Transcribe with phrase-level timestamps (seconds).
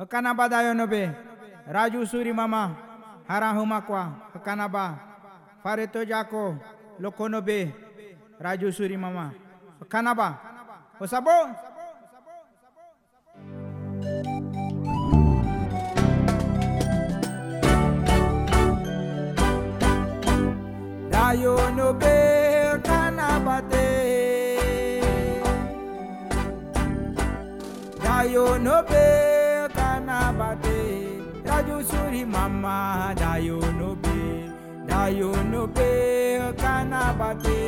[0.00, 1.12] Hakanaba dayo nobe.
[1.68, 2.72] Raju suri mama.
[3.28, 4.32] Harahumakwa.
[4.32, 4.96] Hakanaba.
[5.62, 6.56] Fareto jako.
[6.98, 7.68] Lokonobe.
[8.40, 9.32] Raju suri mama.
[9.80, 10.38] Hakanaba.
[11.00, 11.36] Osabo.
[21.76, 22.80] Nobe.
[22.82, 23.86] Kanabate.
[28.02, 28.88] Dayo nobe.
[28.88, 29.19] Kanabate
[31.80, 34.50] usuri mama dayo no be
[34.86, 37.60] dayo no be kana bate.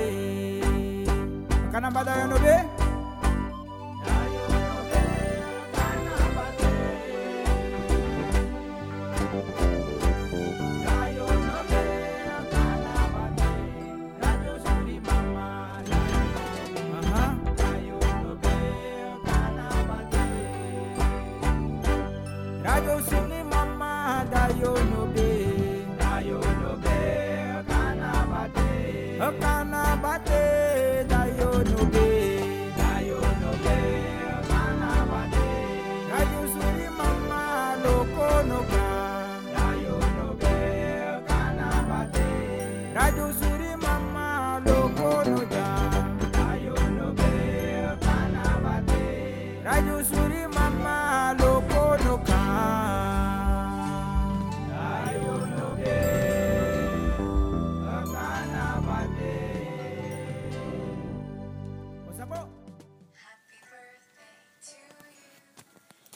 [2.29, 2.72] No be.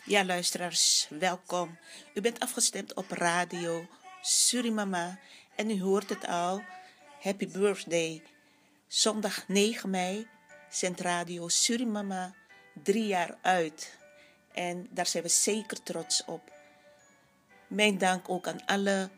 [0.09, 1.79] Ja, luisteraars, welkom.
[2.15, 3.87] U bent afgestemd op radio
[4.23, 5.19] Surimama
[5.57, 6.63] en u hoort het al.
[7.21, 8.23] Happy birthday.
[8.87, 10.27] Zondag 9 mei
[10.69, 12.35] zendt radio Surimama
[12.83, 13.99] drie jaar uit.
[14.53, 16.53] En daar zijn we zeker trots op.
[17.67, 19.11] Mijn dank ook aan alle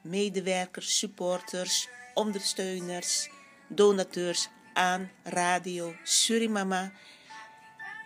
[0.00, 3.28] medewerkers, supporters, ondersteuners,
[3.68, 6.92] donateurs aan Radio Surimama.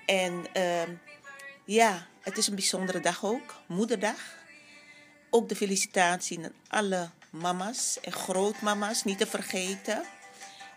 [0.06, 0.94] En ehm,
[1.72, 4.18] ja, het is een bijzondere dag ook, Moederdag.
[5.30, 10.04] Ook de felicitatie aan alle mama's en grootmama's, niet te vergeten.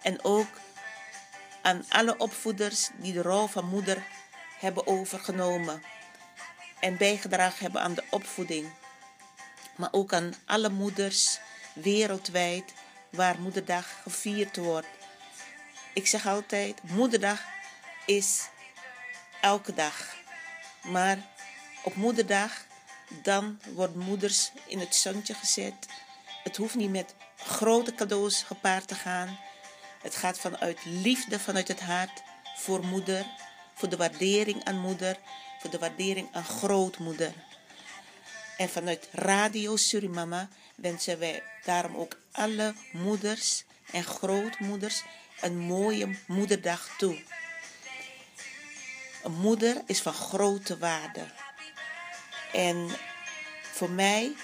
[0.01, 0.47] En ook
[1.61, 4.03] aan alle opvoeders die de rol van moeder
[4.59, 5.83] hebben overgenomen
[6.79, 8.69] en bijgedragen hebben aan de opvoeding.
[9.75, 11.39] Maar ook aan alle moeders
[11.73, 12.73] wereldwijd
[13.09, 14.87] waar Moederdag gevierd wordt.
[15.93, 17.41] Ik zeg altijd, Moederdag
[18.05, 18.49] is
[19.41, 20.21] elke dag.
[20.83, 21.17] Maar
[21.83, 22.65] op Moederdag,
[23.21, 25.73] dan worden moeders in het zonnetje gezet.
[26.43, 29.37] Het hoeft niet met grote cadeaus gepaard te gaan.
[30.01, 32.23] Het gaat vanuit liefde, vanuit het hart
[32.55, 33.25] voor moeder,
[33.73, 35.17] voor de waardering aan moeder,
[35.59, 37.33] voor de waardering aan grootmoeder.
[38.57, 45.03] En vanuit Radio Surimama wensen wij daarom ook alle moeders en grootmoeders
[45.41, 47.23] een mooie moederdag toe.
[49.23, 51.25] Een moeder is van grote waarde.
[52.53, 52.89] En
[53.61, 54.35] voor mij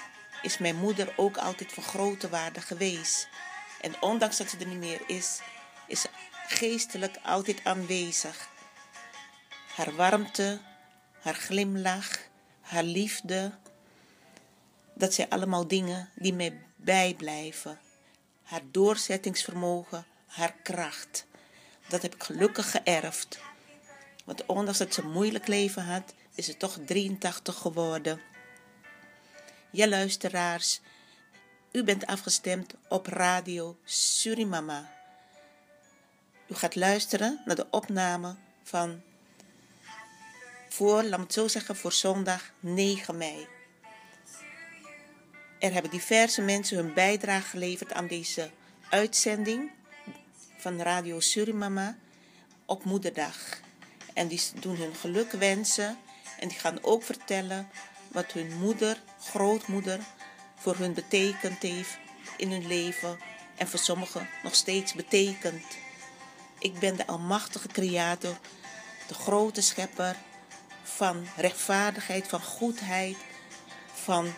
[0.42, 3.28] is mijn moeder ook altijd van grote waarde geweest.
[3.82, 5.42] En ondanks dat ze er niet meer is,
[5.88, 6.10] is ze
[6.48, 8.50] geestelijk altijd aanwezig.
[9.76, 10.60] Haar warmte,
[11.22, 12.20] haar glimlach,
[12.62, 13.52] haar liefde,
[14.94, 17.80] dat zijn allemaal dingen die mij bijblijven.
[18.44, 21.26] Haar doorzettingsvermogen, haar kracht.
[21.88, 23.40] Dat heb ik gelukkig geërfd.
[24.30, 28.22] Want ondanks dat ze een moeilijk leven had, is ze toch 83 geworden.
[29.72, 30.80] Ja, luisteraars,
[31.72, 34.92] u bent afgestemd op radio Surimama.
[36.48, 39.02] U gaat luisteren naar de opname van
[40.68, 43.48] voor, laat het zo zeggen, voor zondag 9 mei.
[45.60, 48.50] Er hebben diverse mensen hun bijdrage geleverd aan deze
[48.90, 49.72] uitzending
[50.58, 51.98] van Radio Surimama
[52.66, 53.68] op Moederdag.
[54.14, 55.98] En die doen hun geluk wensen
[56.40, 57.70] en die gaan ook vertellen
[58.08, 60.00] wat hun moeder, grootmoeder,
[60.56, 61.98] voor hun betekend heeft
[62.38, 63.20] in hun leven
[63.56, 65.66] en voor sommigen nog steeds betekent.
[66.60, 68.38] Ik ben de almachtige creator,
[69.08, 70.16] de grote schepper
[70.84, 73.18] van rechtvaardigheid, van goedheid,
[73.94, 74.34] van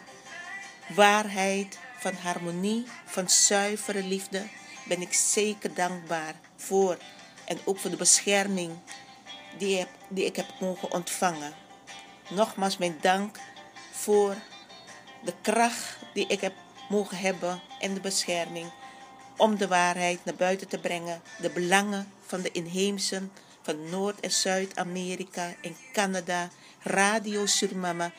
[0.95, 4.47] waarheid, van harmonie, van zuivere liefde.
[4.85, 6.97] Ben ik zeker dankbaar voor
[7.45, 8.77] en ook voor de bescherming
[9.57, 11.53] die, heb, die ik heb mogen ontvangen.
[12.29, 13.37] Nogmaals mijn dank
[13.91, 14.35] voor
[15.23, 16.53] de kracht die ik heb
[16.89, 18.71] mogen hebben en de bescherming
[19.37, 23.31] om de waarheid naar buiten te brengen, de belangen van de inheemsen
[23.61, 26.49] van Noord- en Zuid-Amerika en Canada,
[26.79, 28.11] Radio Surimama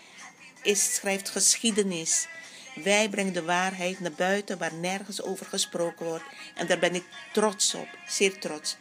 [0.63, 2.29] is, schrijft geschiedenis.
[2.75, 6.25] Wij brengen de waarheid naar buiten waar nergens over gesproken wordt.
[6.55, 8.77] En daar ben ik trots op, zeer trots.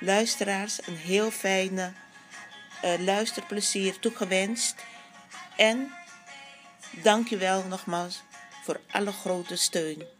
[0.00, 1.92] Luisteraars, een heel fijne
[2.84, 4.74] uh, luisterplezier toegewenst.
[5.56, 5.92] En
[7.02, 8.22] dank je wel nogmaals
[8.64, 10.15] voor alle grote steun.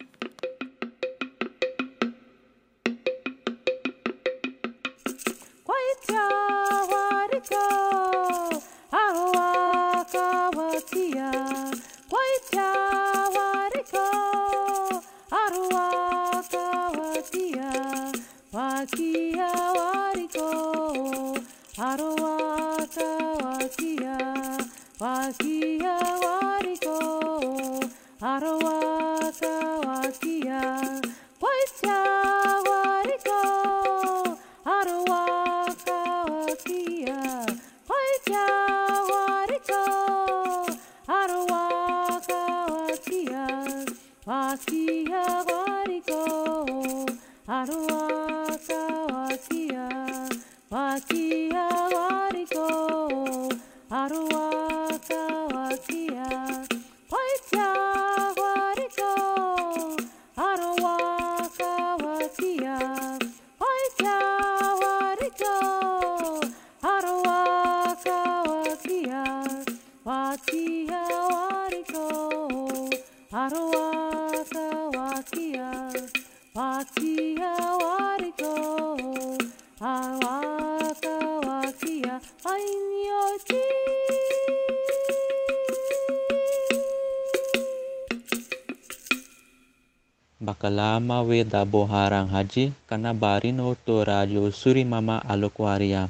[90.67, 93.71] Bakalama we dabo harang haji kana barino
[94.03, 96.09] radio suri mama alokwaria.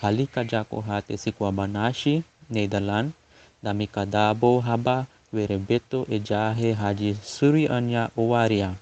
[0.00, 3.12] Halika jako hate sikwa banashi, Nederland,
[3.62, 8.72] dami kadabo haba werebeto e jahe haji suri anya owaria.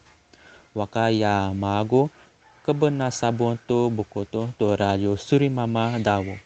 [0.75, 2.11] Wakaya mago
[2.65, 5.19] kebena sabon to bokoto to radio
[5.51, 6.39] mama dawo.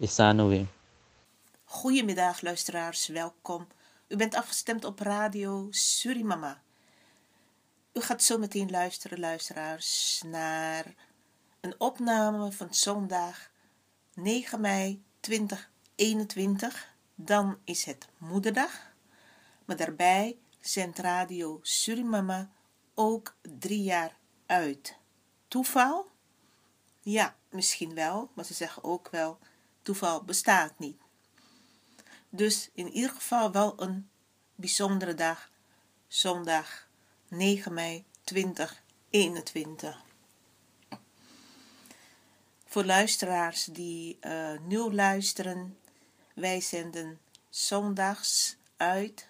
[0.00, 0.64] Isano we.
[1.68, 3.66] Goedemiddag luisteraars, welkom.
[4.08, 6.71] U bent afgestemd op radio Surimama.
[7.92, 10.94] U gaat zo meteen luisteren, luisteraars, naar
[11.60, 13.50] een opname van zondag
[14.14, 16.94] 9 mei 2021.
[17.14, 18.92] Dan is het Moederdag.
[19.64, 22.50] Maar daarbij zendt Radio Surimama
[22.94, 24.16] ook drie jaar
[24.46, 24.96] uit.
[25.48, 26.10] Toeval?
[27.00, 29.38] Ja, misschien wel, maar ze zeggen ook wel:
[29.82, 31.00] toeval bestaat niet.
[32.28, 34.10] Dus in ieder geval wel een
[34.54, 35.50] bijzondere dag,
[36.06, 36.90] zondag
[37.34, 40.02] 9 mei 2021.
[42.66, 45.78] Voor luisteraars die uh, nieuw luisteren,
[46.34, 49.28] wij zenden zondags uit.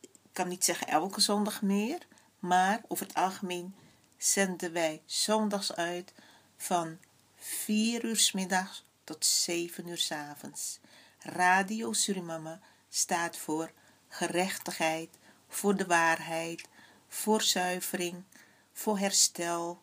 [0.00, 2.06] Ik kan niet zeggen elke zondag meer,
[2.38, 3.74] maar over het algemeen
[4.16, 6.12] zenden wij zondags uit
[6.56, 6.98] van
[7.36, 10.78] 4 uur s middags tot 7 uur s avonds.
[11.18, 13.72] Radio Surimama staat voor
[14.08, 15.10] gerechtigheid,
[15.48, 16.68] voor de waarheid,
[17.08, 18.24] voor zuivering,
[18.72, 19.82] voor herstel,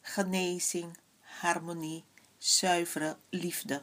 [0.00, 2.04] genezing, harmonie,
[2.38, 3.82] zuivere liefde.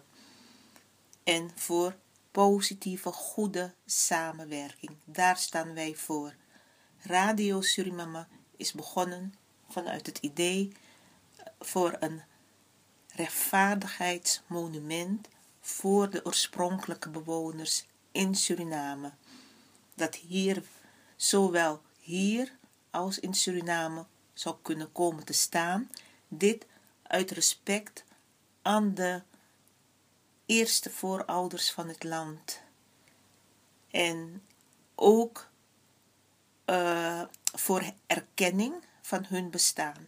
[1.23, 1.95] En voor
[2.31, 4.97] positieve, goede samenwerking.
[5.05, 6.35] Daar staan wij voor.
[6.97, 9.33] Radio Surimama is begonnen
[9.69, 10.71] vanuit het idee
[11.59, 12.21] voor een
[13.07, 15.27] rechtvaardigheidsmonument
[15.59, 19.11] voor de oorspronkelijke bewoners in Suriname.
[19.95, 20.63] Dat hier,
[21.15, 22.59] zowel hier
[22.91, 25.89] als in Suriname, zou kunnen komen te staan.
[26.27, 26.65] Dit
[27.03, 28.03] uit respect
[28.61, 29.21] aan de
[30.45, 32.61] eerste voorouders van het land.
[33.91, 34.43] En
[34.95, 35.49] ook
[36.65, 37.21] uh,
[37.53, 40.07] voor erkenning van hun bestaan.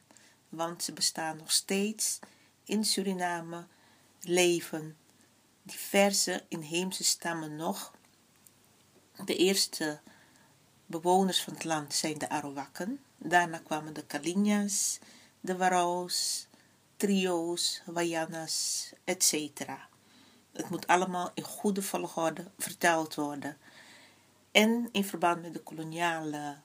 [0.49, 2.19] Want ze bestaan nog steeds
[2.63, 3.65] in Suriname,
[4.21, 4.97] leven
[5.63, 7.93] diverse inheemse stammen nog.
[9.25, 9.99] De eerste
[11.01, 13.00] bewoners van het land zijn de Arawakken.
[13.17, 15.00] Daarna kwamen de Kalinya's,
[15.39, 16.47] de Warao's,
[16.97, 19.62] Trio's, Wayanas, etc.
[20.51, 23.57] Het moet allemaal in goede volgorde verteld worden.
[24.51, 26.57] En in verband met de koloniale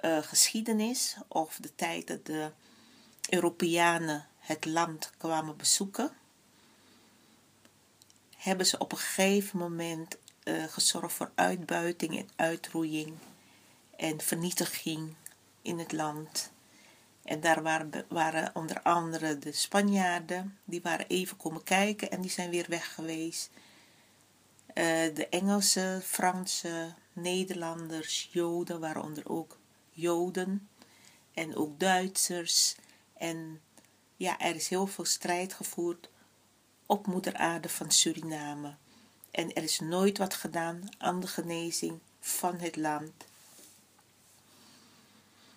[0.00, 2.52] uh, geschiedenis of de tijd dat de
[3.28, 6.12] Europeanen het land kwamen bezoeken,
[8.36, 13.14] hebben ze op een gegeven moment uh, gezorgd voor uitbuiting en uitroeiing
[13.96, 15.14] en vernietiging
[15.62, 16.52] in het land.
[17.24, 22.30] En daar waren, waren onder andere de Spanjaarden, die waren even komen kijken en die
[22.30, 23.50] zijn weer weg geweest.
[24.66, 29.58] Eh, de Engelse, Franse, Nederlanders, Joden, waaronder ook
[29.90, 30.68] Joden
[31.34, 32.76] en ook Duitsers.
[33.16, 33.60] En
[34.16, 36.08] ja, er is heel veel strijd gevoerd
[36.86, 38.74] op moeder aarde van Suriname.
[39.34, 43.12] En er is nooit wat gedaan aan de genezing van het land.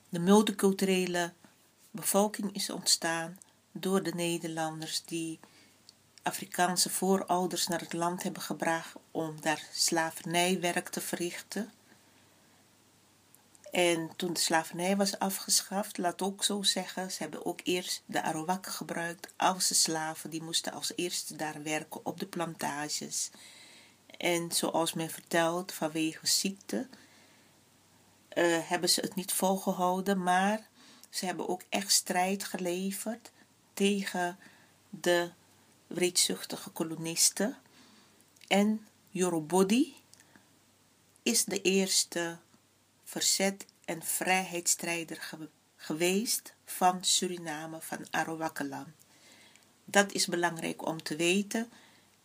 [0.10, 1.34] De multiculturele
[1.92, 3.40] bevolking is ontstaan
[3.72, 5.40] door de Nederlanders die
[6.24, 11.72] Afrikaanse voorouders naar het land hebben gebracht om daar slavernijwerk te verrichten.
[13.72, 18.22] En toen de slavernij was afgeschaft, laat ook zo zeggen, ze hebben ook eerst de
[18.22, 20.30] Arawakken gebruikt als de slaven.
[20.30, 23.30] Die moesten als eerste daar werken op de plantages.
[24.18, 26.88] En zoals men vertelt, vanwege ziekte
[28.38, 30.68] uh, hebben ze het niet volgehouden, maar
[31.10, 33.32] ze hebben ook echt strijd geleverd
[33.74, 34.40] tegen
[34.90, 35.32] de
[35.88, 37.58] wreedzuchtige kolonisten.
[38.48, 39.96] En Yorobodi
[41.24, 42.38] is de eerste
[43.04, 45.30] verzet- en vrijheidsstrijder
[45.76, 48.88] geweest van Suriname, van Arawakeland.
[49.86, 51.72] Dat is belangrijk om te weten.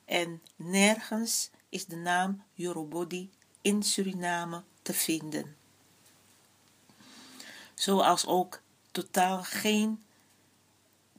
[0.05, 5.57] En nergens is de naam Yorobodi in Suriname te vinden.
[7.75, 8.61] Zoals ook
[8.91, 10.03] totaal geen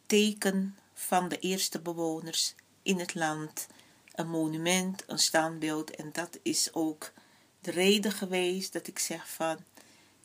[0.06, 3.68] teken van de eerste bewoners in het land.
[4.12, 5.96] Een monument, een standbeeld.
[5.96, 7.12] En dat is ook
[7.62, 9.58] de reden geweest dat ik zeg van,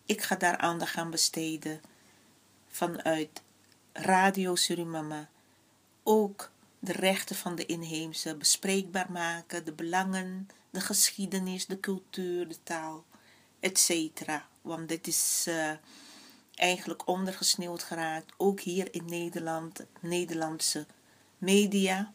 [0.04, 1.80] ik ga daar aandacht aan besteden.
[2.68, 3.42] Vanuit
[3.92, 5.28] Radio Surimama.
[6.02, 12.62] Ook de rechten van de inheemse bespreekbaar maken, de belangen, de geschiedenis, de cultuur, de
[12.62, 13.04] taal,
[13.60, 14.22] etc.
[14.62, 15.70] Want dit is uh,
[16.54, 20.86] eigenlijk ondergesneeuwd geraakt, ook hier in Nederland, Nederlandse
[21.38, 22.12] media,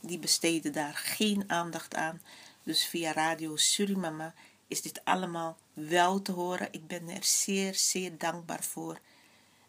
[0.00, 2.20] die besteden daar geen aandacht aan.
[2.62, 4.34] Dus via Radio Surimama
[4.68, 6.68] is dit allemaal wel te horen.
[6.70, 8.98] Ik ben er zeer, zeer dankbaar voor.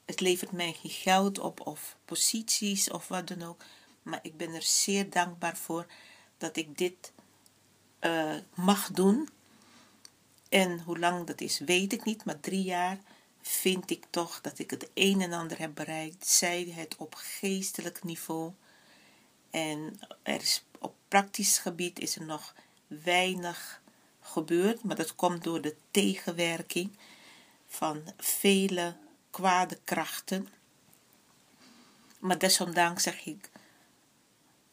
[0.06, 3.62] Het levert mij geen geld op of posities of wat dan ook.
[4.08, 5.86] Maar ik ben er zeer dankbaar voor
[6.38, 7.12] dat ik dit
[8.02, 9.30] uh, mag doen.
[10.50, 12.26] En hoe lang dat is, weet ik niet.
[12.26, 13.00] Maar drie jaar
[13.42, 16.28] vind ik toch dat ik het een en ander heb bereikt.
[16.28, 18.52] Zij het op geestelijk niveau.
[19.50, 22.54] En er is, op praktisch gebied is er nog
[22.88, 23.82] weinig
[24.22, 24.84] gebeurd.
[24.84, 26.98] Maar dat komt door de tegenwerking
[27.68, 28.96] van vele
[29.30, 30.48] kwade krachten.
[32.20, 33.50] Maar desondanks zeg ik,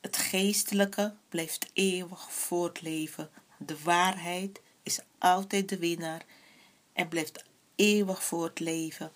[0.05, 3.31] het geestelijke blijft eeuwig voortleven.
[3.57, 6.25] De waarheid is altijd de winnaar
[6.93, 7.45] en blijft
[7.75, 9.13] eeuwig voortleven.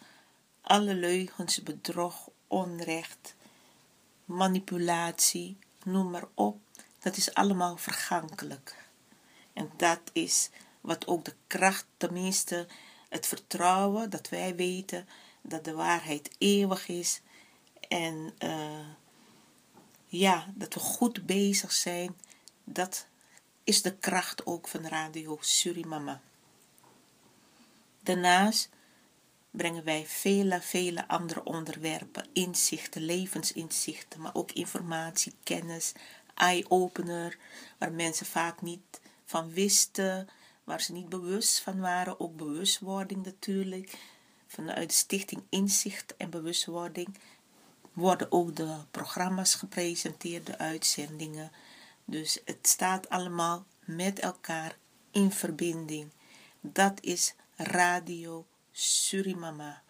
[0.61, 3.35] Alle leugens, bedrog, onrecht,
[4.25, 6.61] manipulatie, noem maar op,
[6.99, 8.76] dat is allemaal vergankelijk.
[9.52, 12.66] En dat is wat ook de kracht, tenminste
[13.09, 15.09] het vertrouwen dat wij weten
[15.42, 17.21] dat de waarheid eeuwig is.
[17.88, 18.87] En uh,
[20.08, 22.16] ja, dat we goed bezig zijn.
[22.64, 23.06] Dat
[23.64, 26.20] is de kracht ook van Radio Surimama.
[28.02, 28.68] Daarnaast
[29.50, 35.92] brengen wij vele, vele andere onderwerpen, inzichten, levensinzichten, maar ook informatie, kennis,
[36.34, 37.38] eye-opener,
[37.78, 40.28] waar mensen vaak niet van wisten,
[40.64, 43.98] waar ze niet bewust van waren, ook bewustwording natuurlijk.
[44.46, 47.18] Vanuit de Stichting Inzicht en Bewustwording
[47.99, 51.52] worden ook de programma's gepresenteerd, de uitzendingen.
[52.05, 54.76] Dus het staat allemaal met elkaar
[55.11, 56.11] in verbinding.
[56.61, 59.83] Dat is Radio Surimama,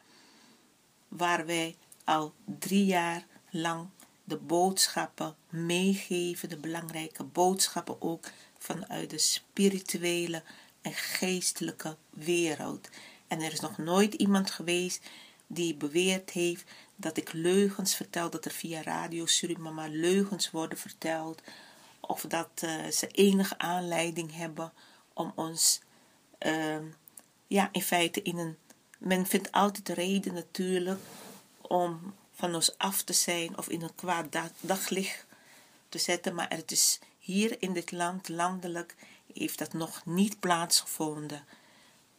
[1.09, 3.89] waar wij al drie jaar lang
[4.25, 10.43] de boodschappen meegeven, de belangrijke boodschappen ook vanuit de spirituele
[10.81, 12.89] en geestelijke wereld.
[13.27, 15.01] En er is nog nooit iemand geweest
[15.47, 21.43] die beweerd heeft dat ik leugens vertel, dat er via Radio Surimama leugens worden verteld,
[22.01, 24.73] of dat uh, ze enige aanleiding hebben
[25.13, 25.81] om ons,
[26.47, 26.77] uh,
[27.47, 28.57] ja, in feite in een,
[28.99, 31.01] men vindt altijd reden natuurlijk
[31.61, 35.27] om van ons af te zijn of in een kwaad daglicht
[35.89, 38.95] te zetten, maar het is hier in dit land, landelijk,
[39.35, 41.45] heeft dat nog niet plaatsgevonden.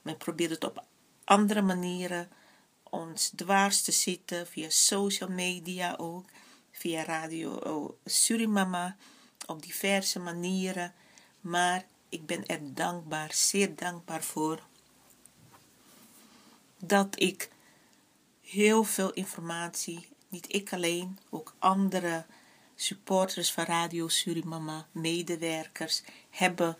[0.01, 0.83] Men probeert het op
[1.23, 2.29] andere manieren
[2.89, 6.25] ons dwars te zitten, via social media ook,
[6.71, 8.95] via radio Surimama,
[9.45, 10.93] op diverse manieren.
[11.41, 14.63] Maar ik ben er dankbaar, zeer dankbaar voor,
[16.79, 17.49] dat ik
[18.41, 22.25] heel veel informatie, niet ik alleen, ook andere
[22.75, 26.77] supporters van Radio Surimama, medewerkers, hebben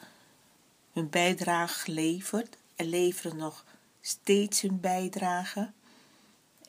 [0.92, 3.66] hun bijdrage geleverd en leveren nog
[4.01, 5.72] steeds hun bijdrage.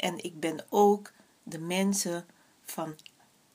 [0.01, 2.27] En ik ben ook de mensen
[2.65, 2.97] van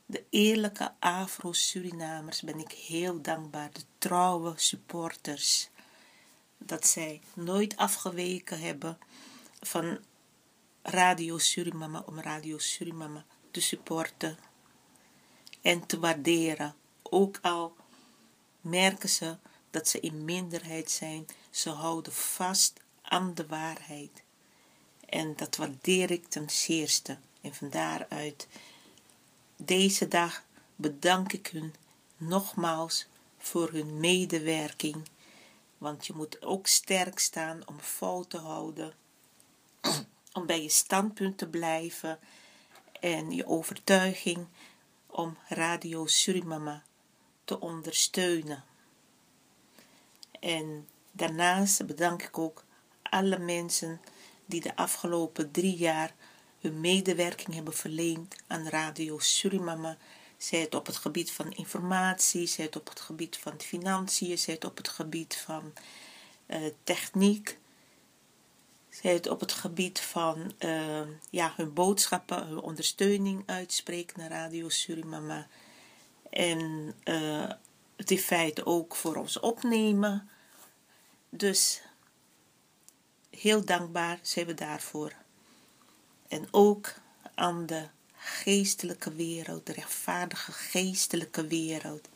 [0.06, 5.70] de eerlijke Afro-Surinamers ben ik heel dankbaar, de trouwe supporters,
[6.58, 8.98] dat zij nooit afgeweken hebben
[9.60, 10.00] van
[10.82, 14.38] Radio Surimama om Radio Surimama te supporten
[15.62, 16.76] en te waarderen.
[17.02, 17.76] Ook al
[18.62, 19.38] merken ze
[19.70, 24.25] dat ze in minderheid zijn, ze houden vast aan de waarheid.
[25.16, 27.18] En dat waardeer ik ten zeerste.
[27.42, 28.48] En van daaruit
[29.56, 30.44] deze dag
[30.76, 31.74] bedank ik hun
[32.18, 33.06] nogmaals
[33.38, 35.10] voor hun medewerking.
[35.78, 38.94] Want je moet ook sterk staan om vol te houden,
[40.34, 42.20] om bij je standpunt te blijven
[43.00, 44.48] en je overtuiging
[45.08, 46.84] om Radio Surimama
[47.44, 48.64] te ondersteunen.
[50.40, 52.64] En daarnaast bedank ik ook
[53.02, 54.02] alle mensen
[54.46, 56.14] die de afgelopen drie jaar
[56.60, 59.98] hun medewerking hebben verleend aan Radio Surimama.
[60.38, 64.54] Zij het op het gebied van informatie, zij het op het gebied van financiën, zij
[64.54, 65.74] het op het gebied van
[66.48, 67.58] uh, techniek.
[68.90, 74.70] Zij het op het gebied van uh, ja, hun boodschappen, hun ondersteuning uitspreken naar Radio
[74.70, 75.48] Surimama.
[76.30, 77.50] En uh,
[77.96, 80.30] het in feite ook voor ons opnemen.
[81.30, 81.82] Dus
[83.40, 85.14] heel dankbaar zijn we daarvoor.
[86.28, 86.94] En ook
[87.36, 87.88] aan de
[88.18, 92.10] geestelijke wereld, de rechtvaardige geestelijke wereld.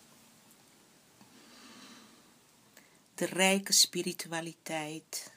[3.15, 5.31] De rijke spiritualiteit.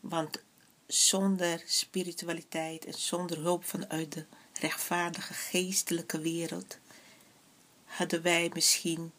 [0.00, 0.42] Want
[0.86, 6.78] zonder spiritualiteit en zonder hulp vanuit de rechtvaardige geestelijke wereld
[7.84, 9.12] hadden wij misschien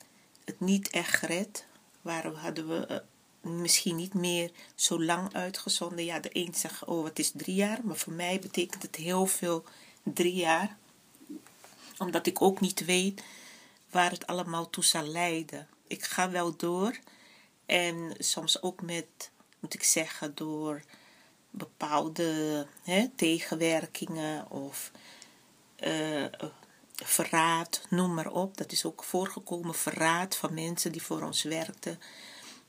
[0.45, 1.65] het niet echt gered.
[2.01, 2.97] Waarom hadden we eh,
[3.47, 6.05] misschien niet meer zo lang uitgezonden.
[6.05, 7.79] Ja, de een zegt, oh, het is drie jaar.
[7.83, 9.63] Maar voor mij betekent het heel veel
[10.03, 10.77] drie jaar.
[11.97, 13.23] Omdat ik ook niet weet
[13.89, 15.67] waar het allemaal toe zal leiden.
[15.87, 16.99] Ik ga wel door.
[17.65, 20.83] En soms ook met, moet ik zeggen, door
[21.49, 24.91] bepaalde hè, tegenwerkingen of
[25.79, 26.25] uh,
[26.95, 28.57] verraad, noem maar op.
[28.57, 31.99] Dat is ook voorgekomen, verraad van mensen die voor ons werkten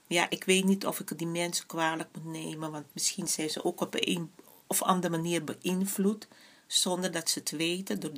[0.09, 3.65] ja, ik weet niet of ik die mensen kwalijk moet nemen, want misschien zijn ze
[3.65, 4.33] ook op een
[4.67, 6.29] of andere manier beïnvloed,
[6.67, 8.13] zonder dat ze het weten, door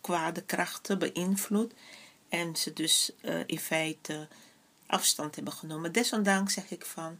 [0.00, 1.72] kwade krachten beïnvloed.
[2.28, 4.28] En ze dus uh, in feite
[4.86, 5.92] afstand hebben genomen.
[5.92, 7.18] Desondanks zeg ik van,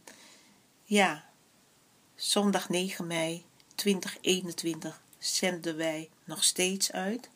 [0.83, 1.29] ja,
[2.15, 7.29] zondag 9 mei 2021 zenden wij nog steeds uit.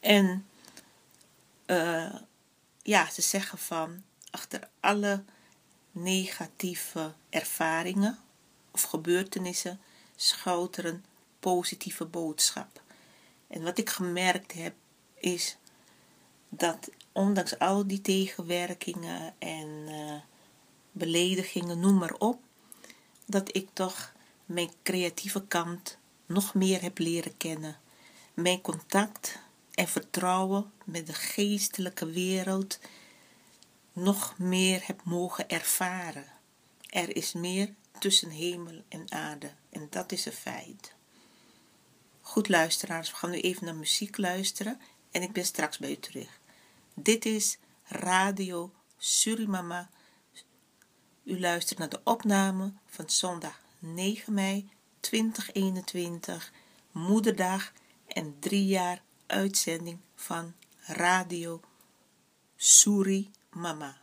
[0.00, 0.46] En
[1.66, 2.14] uh,
[2.82, 5.24] ja, ze zeggen van, achter alle
[5.92, 8.18] negatieve ervaringen
[8.70, 9.80] of gebeurtenissen
[10.16, 11.04] schuilt er een
[11.40, 12.82] positieve boodschap.
[13.46, 14.74] En wat ik gemerkt heb
[15.14, 15.56] is
[16.48, 20.14] dat ondanks al die tegenwerkingen en uh,
[20.92, 22.40] beledigingen, noem maar op,
[23.26, 24.12] dat ik toch
[24.44, 27.78] mijn creatieve kant nog meer heb leren kennen.
[28.34, 29.38] Mijn contact
[29.74, 32.78] en vertrouwen met de geestelijke wereld
[33.92, 36.32] nog meer heb mogen ervaren.
[36.86, 40.94] Er is meer tussen hemel en aarde en dat is een feit.
[42.20, 45.96] Goed luisteraars, we gaan nu even naar muziek luisteren en ik ben straks bij u
[45.96, 46.40] terug.
[46.94, 49.90] Dit is Radio Surimama.
[51.24, 54.68] U luistert naar de opname van zondag 9 mei
[55.00, 56.52] 2021,
[56.90, 57.72] Moederdag
[58.06, 61.60] en drie jaar uitzending van Radio
[62.56, 63.99] Suri Mama.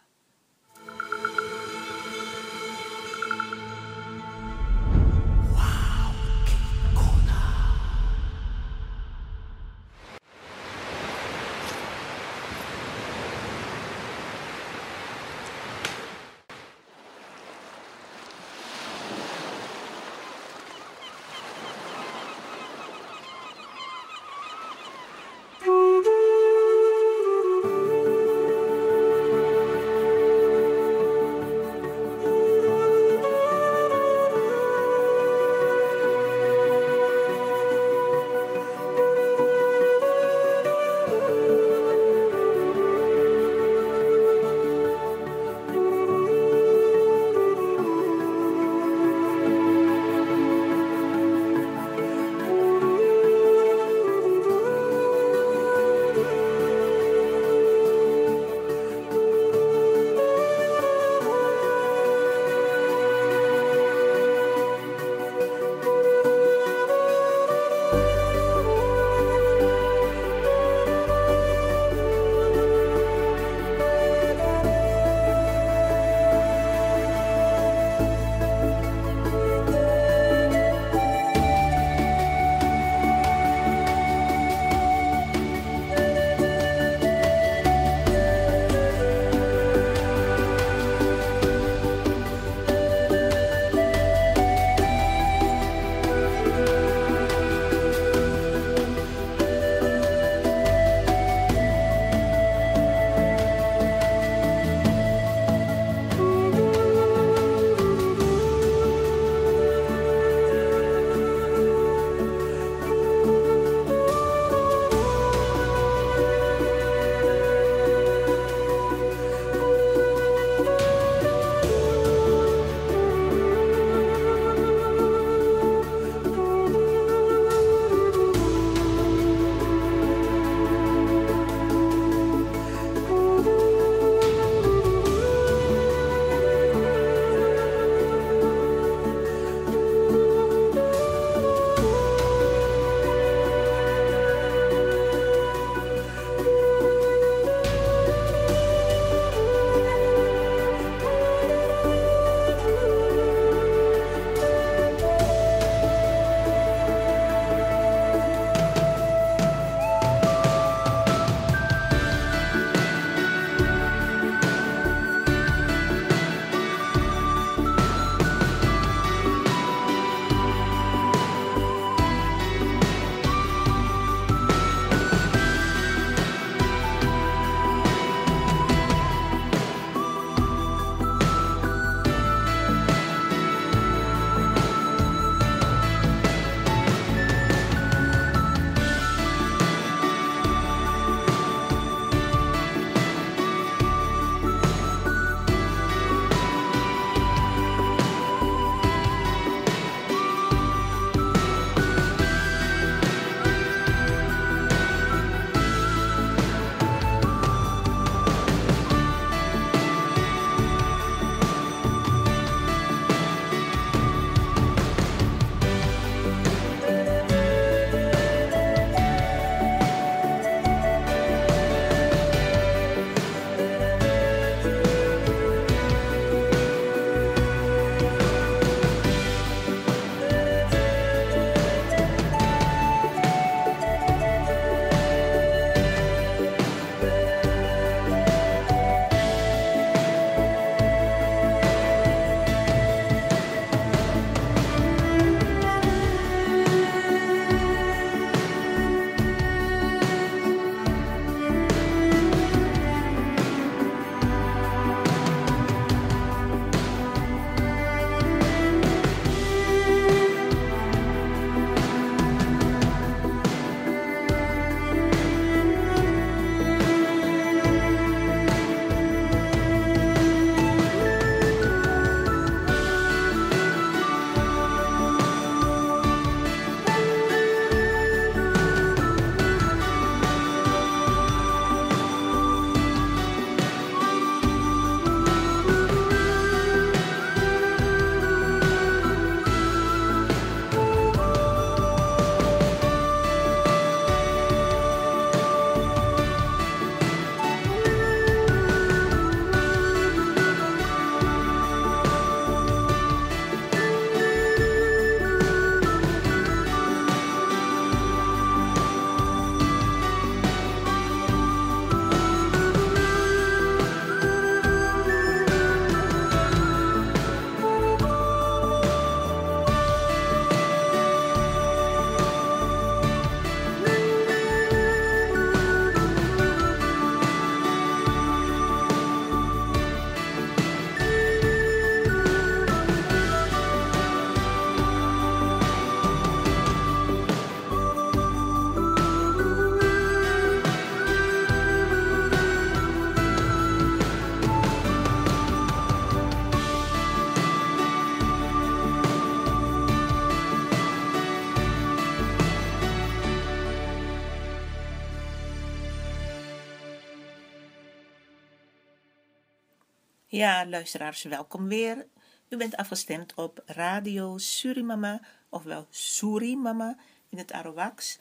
[360.29, 362.07] Ja, luisteraars, welkom weer.
[362.49, 366.97] U bent afgestemd op Radio Surimama, ofwel Surimama
[367.29, 368.19] in het Arawaks.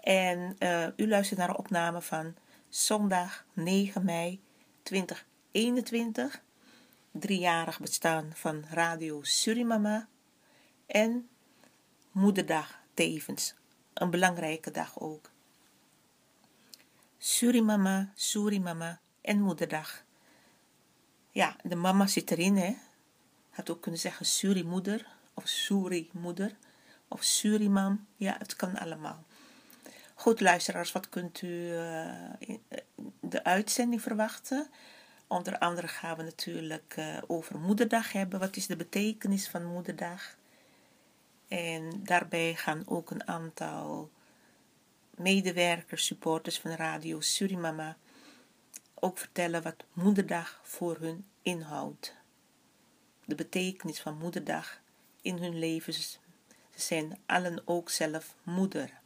[0.00, 2.34] En uh, u luistert naar een opname van
[2.68, 4.40] zondag 9 mei
[4.82, 6.42] 2021.
[7.10, 10.08] Driejarig bestaan van Radio Surimama.
[10.86, 11.28] En
[12.10, 13.54] Moederdag tevens.
[13.94, 15.30] Een belangrijke dag ook.
[17.18, 20.04] Surimama, Surimama en Moederdag.
[21.32, 22.76] Ja, de mama zit erin, hè.
[23.50, 26.56] Had ook kunnen zeggen Surimoeder of Suri-moeder
[27.08, 28.06] of Surimam.
[28.16, 29.24] Ja, het kan allemaal.
[30.14, 32.12] Goed, luisteraars, wat kunt u uh,
[33.20, 34.66] de uitzending verwachten?
[35.26, 38.40] Onder andere gaan we natuurlijk uh, over Moederdag hebben.
[38.40, 40.36] Wat is de betekenis van Moederdag?
[41.48, 44.10] En daarbij gaan ook een aantal
[45.10, 47.96] medewerkers, supporters van Radio Surimama
[49.04, 52.14] ook vertellen wat Moederdag voor hun inhoudt.
[53.24, 54.80] De betekenis van Moederdag
[55.22, 56.18] in hun levens.
[56.74, 59.00] Ze zijn allen ook zelf moeder.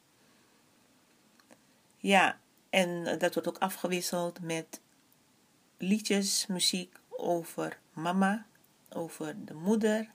[1.97, 4.81] Ja, en dat wordt ook afgewisseld met
[5.79, 8.47] liedjes, muziek over mama,
[8.89, 10.11] over de moeder,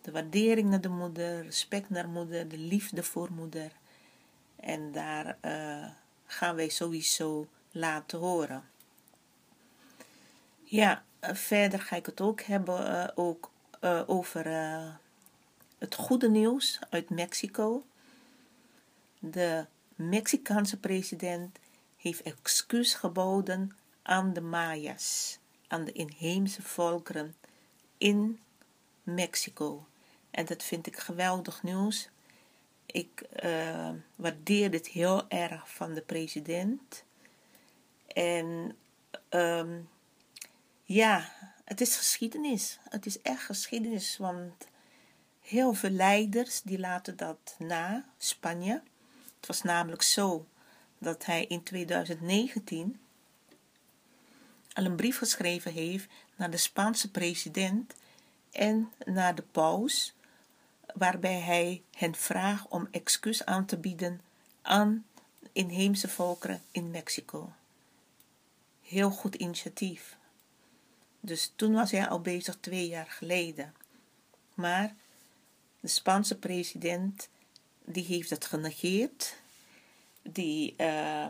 [0.00, 3.72] de waardering naar de moeder, respect naar moeder, de liefde voor moeder.
[4.56, 5.88] En daar uh,
[6.26, 8.64] gaan wij sowieso laten horen.
[10.70, 14.44] Ja, verder ga ik het ook hebben uh, ook, uh, over
[15.78, 17.84] het goede nieuws uit Mexico.
[19.18, 21.58] De Mexicaanse president
[21.96, 27.36] heeft excuus geboden aan de Mayas, aan de inheemse volkeren
[27.98, 28.40] in
[29.02, 29.86] Mexico.
[30.30, 32.08] En dat vind ik geweldig nieuws.
[32.86, 33.22] Ik
[34.16, 37.04] waardeer dit heel erg van de president.
[38.06, 38.76] En
[39.30, 39.88] um,
[40.92, 41.32] ja,
[41.64, 42.78] het is geschiedenis.
[42.88, 44.68] Het is echt geschiedenis, want
[45.40, 48.82] heel veel leiders die laten dat na, Spanje.
[49.36, 50.46] Het was namelijk zo
[50.98, 53.00] dat hij in 2019
[54.72, 57.94] al een brief geschreven heeft naar de Spaanse president
[58.50, 60.14] en naar de paus,
[60.94, 64.20] waarbij hij hen vraagt om excuus aan te bieden
[64.62, 65.06] aan
[65.52, 67.52] inheemse volkeren in Mexico.
[68.82, 70.18] Heel goed initiatief.
[71.20, 73.74] Dus toen was hij al bezig twee jaar geleden.
[74.54, 74.94] Maar
[75.80, 77.28] de Spaanse president
[77.84, 79.36] die heeft het genegeerd.
[80.22, 81.26] Die uh,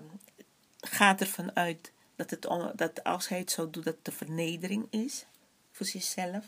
[0.80, 2.42] gaat ervan uit dat, het,
[2.78, 5.26] dat als hij het zou doen, dat de vernedering is
[5.70, 6.44] voor zichzelf.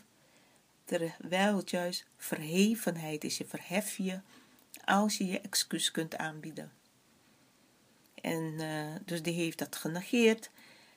[0.85, 3.37] Terwijl het juist verhevenheid is.
[3.37, 4.19] Je verhef je
[4.85, 6.71] als je je excuus kunt aanbieden.
[8.21, 10.49] En uh, dus die heeft dat genegeerd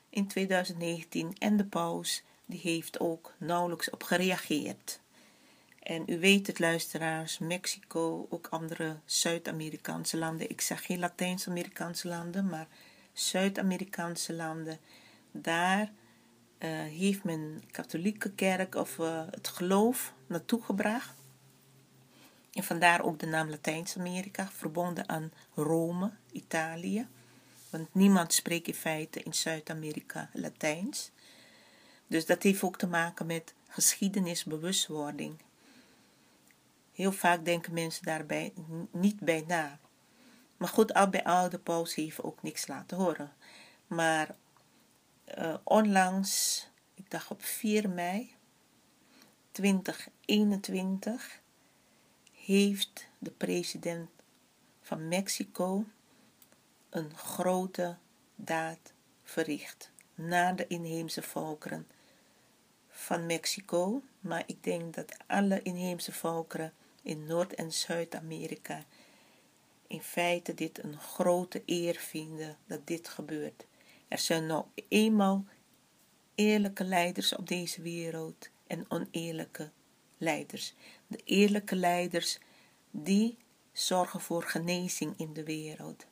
[0.09, 1.35] in 2019.
[1.37, 4.99] En de paus die heeft ook nauwelijks op gereageerd.
[5.79, 10.49] En u weet het, luisteraars, Mexico, ook andere Zuid-Amerikaanse landen.
[10.49, 12.67] Ik zeg geen Latijns-Amerikaanse landen, maar
[13.13, 14.79] Zuid-Amerikaanse landen.
[15.31, 15.91] Daar
[16.59, 21.15] uh, heeft men katholieke kerk of uh, het geloof naartoe gebracht.
[22.51, 27.07] En vandaar ook de naam Latijns-Amerika, verbonden aan Rome, Italië.
[27.69, 31.11] Want niemand spreekt in feite in Zuid-Amerika Latijns.
[32.07, 35.37] Dus dat heeft ook te maken met geschiedenisbewustwording.
[36.93, 38.53] Heel vaak denken mensen daarbij
[38.91, 39.79] niet bij na.
[40.57, 43.33] Maar goed, al bij al, de paus heeft ook niks laten horen.
[43.87, 44.35] Maar
[45.37, 48.35] uh, onlangs, ik dacht op 4 mei
[49.51, 51.41] 2021,
[52.33, 54.09] heeft de president
[54.81, 55.85] van Mexico
[56.89, 57.97] een grote
[58.35, 58.93] daad
[59.23, 61.87] verricht naar de inheemse volkeren
[63.07, 68.85] van Mexico, maar ik denk dat alle inheemse volkeren in Noord- en Zuid-Amerika
[69.87, 73.65] in feite dit een grote eer vinden dat dit gebeurt.
[74.07, 75.45] Er zijn nou eenmaal
[76.35, 79.71] eerlijke leiders op deze wereld en oneerlijke
[80.17, 80.73] leiders.
[81.07, 82.39] De eerlijke leiders
[82.91, 83.37] die
[83.71, 86.05] zorgen voor genezing in de wereld.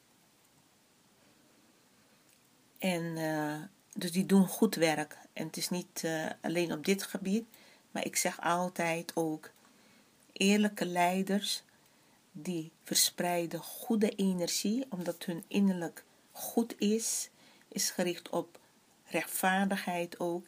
[2.77, 3.62] En uh,
[3.93, 5.24] dus die doen goed werk.
[5.36, 7.45] En het is niet uh, alleen op dit gebied,
[7.91, 9.52] maar ik zeg altijd ook
[10.32, 11.63] eerlijke leiders
[12.32, 17.30] die verspreiden goede energie, omdat hun innerlijk goed is,
[17.67, 18.60] is gericht op
[19.06, 20.48] rechtvaardigheid ook.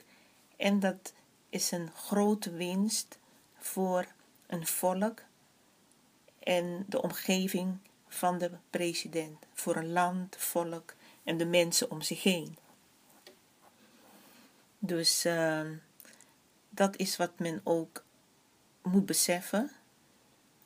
[0.57, 1.13] En dat
[1.49, 3.17] is een grote winst
[3.57, 4.07] voor
[4.47, 5.23] een volk
[6.39, 12.23] en de omgeving van de president, voor een land, volk en de mensen om zich
[12.23, 12.57] heen.
[14.87, 15.69] Dus uh,
[16.69, 18.03] dat is wat men ook
[18.81, 19.71] moet beseffen.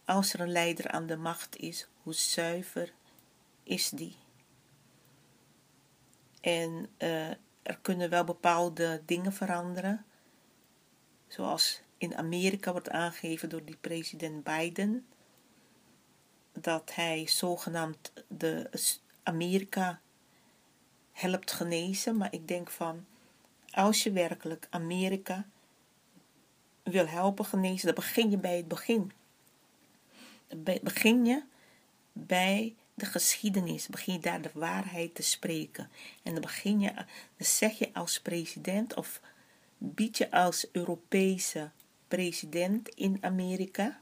[0.06, 2.94] Als er een leider aan de macht is, hoe zuiver
[3.64, 4.16] is die?
[6.42, 7.30] En uh,
[7.62, 10.06] er kunnen wel bepaalde dingen veranderen.
[11.28, 15.06] Zoals in Amerika wordt aangegeven door die president Biden.
[16.52, 18.70] Dat hij zogenaamd de
[19.24, 20.02] Amerika
[21.12, 22.18] helpt genezen.
[22.18, 23.06] Maar ik denk van,
[23.72, 25.46] als je werkelijk Amerika
[26.84, 29.12] wil helpen genezen, dan begin je bij het begin.
[30.82, 31.44] Begin je
[32.14, 35.90] bij de geschiedenis, begin je daar de waarheid te spreken.
[36.24, 37.06] En dan begin je, dan
[37.38, 39.22] zeg je als president of
[39.78, 41.72] bied je als Europese
[42.08, 44.00] president in Amerika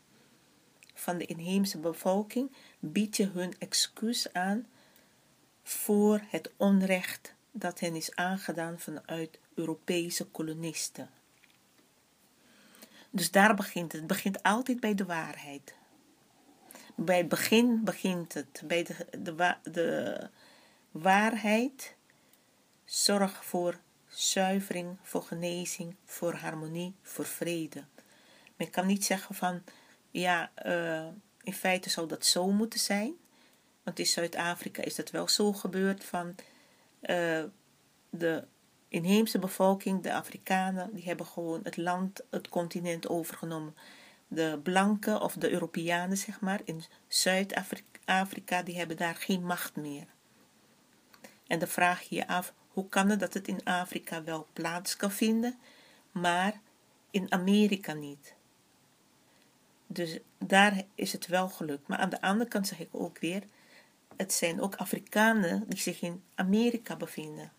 [0.94, 4.68] van de inheemse bevolking, bied je hun excuus aan
[5.64, 11.10] voor het onrecht dat hen is aangedaan vanuit Europese kolonisten.
[13.10, 14.02] Dus daar begint het.
[14.02, 15.76] Het begint altijd bij de waarheid.
[16.96, 18.62] Bij het begin begint het.
[18.66, 20.30] Bij de, de,
[20.92, 21.96] waarheid.
[22.86, 27.84] Zorg voor zuivering, voor genezing, voor harmonie, voor vrede.
[28.56, 29.64] Men kan niet zeggen van,
[30.12, 31.08] ja, uh,
[31.44, 33.14] in feite zou dat zo moeten zijn.
[33.84, 36.36] Want in Zuid-Afrika is dat wel zo gebeurd van
[37.02, 37.44] uh,
[38.10, 38.48] de
[38.90, 43.76] inheemse bevolking, de Afrikanen, die hebben gewoon het land, het continent overgenomen.
[44.28, 50.06] De blanken of de Europeanen, zeg maar, in Zuid-Afrika, die hebben daar geen macht meer.
[51.48, 54.96] En dan vraag je je af, hoe kan het dat het in Afrika wel plaats
[54.96, 55.60] kan vinden,
[56.12, 56.62] maar
[57.12, 58.34] in Amerika niet?
[59.88, 61.88] Dus daar is het wel gelukt.
[61.88, 63.44] Maar aan de andere kant zeg ik ook weer,
[64.16, 67.52] het zijn ook Afrikanen die zich in Amerika bevinden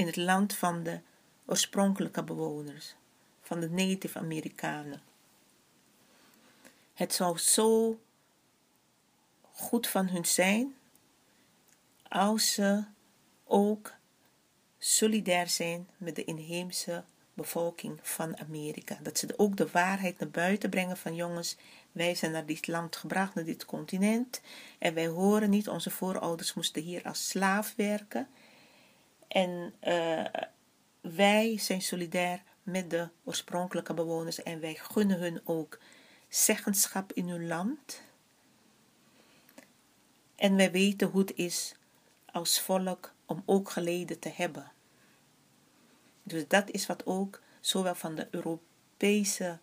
[0.00, 1.00] in het land van de
[1.46, 2.94] oorspronkelijke bewoners,
[3.40, 5.02] van de Native Amerikanen.
[6.94, 7.98] Het zou zo
[9.42, 10.74] goed van hun zijn
[12.08, 12.84] als ze
[13.44, 13.92] ook
[14.78, 18.98] solidair zijn met de inheemse bevolking van Amerika.
[19.02, 21.56] Dat ze ook de waarheid naar buiten brengen van jongens,
[21.92, 24.40] wij zijn naar dit land gebracht, naar dit continent.
[24.78, 28.28] En wij horen niet, onze voorouders moesten hier als slaaf werken.
[29.30, 30.24] En uh,
[31.00, 35.78] wij zijn solidair met de oorspronkelijke bewoners en wij gunnen hun ook
[36.28, 38.02] zeggenschap in hun land.
[40.36, 41.74] En wij weten hoe het is
[42.32, 44.72] als volk om ook geleden te hebben.
[46.22, 49.58] Dus dat is wat ook zowel van de Europese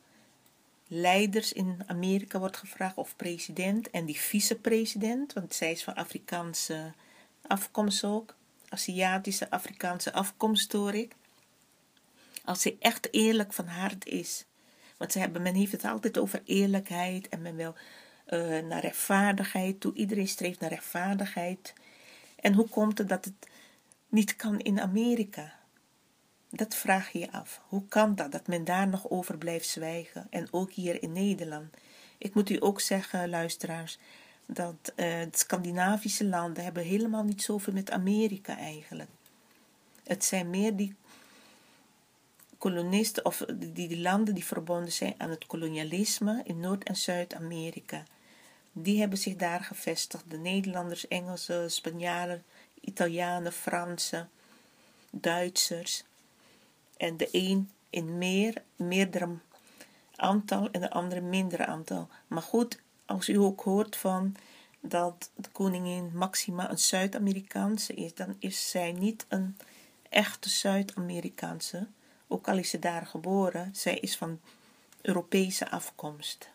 [0.88, 6.94] leiders in Amerika wordt gevraagd, of president en die vicepresident, want zij is van Afrikaanse
[7.42, 8.36] afkomst ook.
[8.70, 11.16] Aziatische, Afrikaanse afkomst hoor ik.
[12.46, 14.46] Als ze echt eerlijk van hart is.
[14.98, 17.76] Want ze hebben, men heeft het altijd over eerlijkheid en men wil
[18.30, 19.94] uh, naar rechtvaardigheid toe.
[19.94, 21.74] Iedereen streeft naar rechtvaardigheid.
[22.40, 23.50] En hoe komt het dat het
[24.10, 25.54] niet kan in Amerika?
[26.50, 27.62] Dat vraag je je af.
[27.68, 30.28] Hoe kan dat, dat men daar nog over blijft zwijgen?
[30.30, 31.76] En ook hier in Nederland.
[32.18, 33.98] Ik moet u ook zeggen, luisteraars,
[34.48, 39.10] dat de Scandinavische landen hebben helemaal niet zoveel met Amerika eigenlijk.
[40.04, 40.96] Het zijn meer die
[42.58, 48.04] kolonisten of die, die landen die verbonden zijn aan het kolonialisme in Noord- en Zuid-Amerika.
[48.72, 50.30] Die hebben zich daar gevestigd.
[50.30, 52.44] De Nederlanders, Engelsen, Spanjaarden,
[52.82, 54.30] Italianen, Fransen,
[55.10, 56.04] Duitsers.
[56.98, 59.30] En de een in meer, meerdere
[60.16, 62.08] aantal en de andere minder aantal.
[62.28, 64.36] Maar goed, als u ook hoort van
[64.80, 69.58] dat de koningin Maxima een Zuid-Amerikaanse is, dan is zij niet een
[70.10, 71.88] echte Zuid-Amerikaanse.
[72.28, 74.40] Ook al is ze daar geboren, zij is van
[75.02, 76.50] Europese afkomst.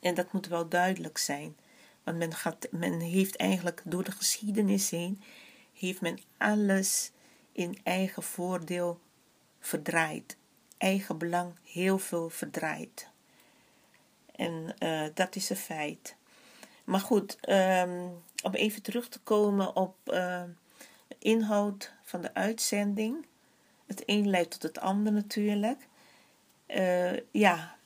[0.00, 1.56] En dat moet wel duidelijk zijn.
[2.02, 5.22] Want men, gaat, men heeft eigenlijk door de geschiedenis heen,
[5.72, 7.10] heeft men alles
[7.52, 9.00] in eigen voordeel
[9.60, 10.36] verdraaid.
[10.78, 13.08] Eigen belang heel veel verdraaid.
[14.36, 16.16] En uh, dat is een feit.
[16.84, 23.26] Maar goed, um, om even terug te komen op de inhoud van de uitzending.
[23.86, 25.86] Het een leidt tot het ander natuurlijk.
[26.66, 27.76] Uh, ja,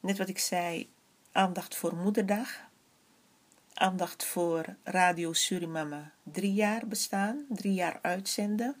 [0.00, 0.90] net wat ik zei,
[1.32, 2.68] aandacht voor Moederdag.
[3.74, 8.76] Aandacht voor Radio Surimama drie jaar bestaan, drie jaar uitzenden.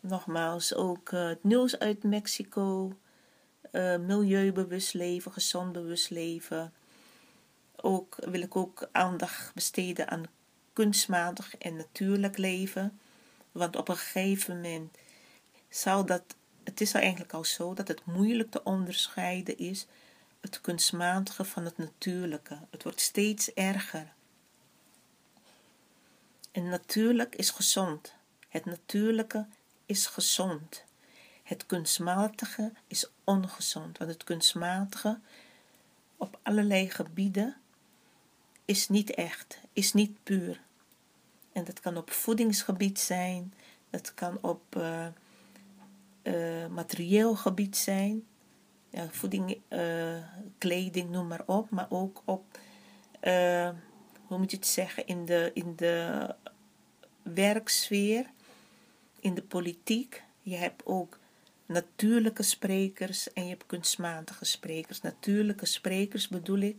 [0.00, 2.92] Nogmaals, ook het nieuws uit Mexico,
[3.72, 6.72] uh, milieubewust leven, gezond bewust leven.
[7.76, 10.24] Ook wil ik ook aandacht besteden aan
[10.72, 13.00] kunstmatig en natuurlijk leven.
[13.52, 14.96] Want op een gegeven moment
[15.68, 16.22] zal dat
[16.64, 19.86] het is eigenlijk al zo dat het moeilijk te onderscheiden is
[20.40, 22.58] het kunstmatige van het natuurlijke.
[22.70, 24.12] Het wordt steeds erger.
[26.52, 28.14] En natuurlijk is gezond.
[28.48, 29.46] Het natuurlijke
[29.86, 30.84] is gezond.
[31.52, 35.18] Het kunstmatige is ongezond, want het kunstmatige
[36.16, 37.56] op allerlei gebieden
[38.64, 40.60] is niet echt, is niet puur.
[41.52, 43.54] En dat kan op voedingsgebied zijn,
[43.90, 45.06] dat kan op uh,
[46.22, 48.26] uh, materieel gebied zijn,
[48.90, 50.24] ja, voeding, uh,
[50.58, 52.58] kleding, noem maar op, maar ook op,
[54.26, 56.34] hoe moet je het zeggen, in de, in de
[57.22, 58.26] werksfeer,
[59.20, 60.22] in de politiek.
[60.42, 61.20] Je hebt ook
[61.66, 65.00] natuurlijke sprekers en je hebt kunstmatige sprekers.
[65.00, 66.76] Natuurlijke sprekers bedoel ik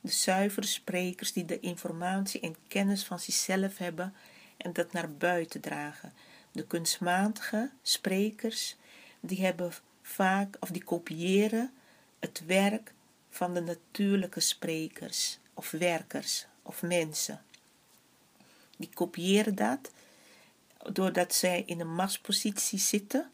[0.00, 4.14] de zuivere sprekers die de informatie en kennis van zichzelf hebben
[4.56, 6.12] en dat naar buiten dragen.
[6.52, 8.76] De kunstmatige sprekers
[9.20, 9.72] die hebben
[10.02, 11.72] vaak of die kopiëren
[12.18, 12.92] het werk
[13.30, 17.42] van de natuurlijke sprekers of werkers of mensen.
[18.76, 19.92] Die kopiëren dat
[20.92, 23.30] doordat zij in een machtspositie zitten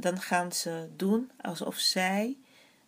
[0.00, 2.36] dan gaan ze doen alsof zij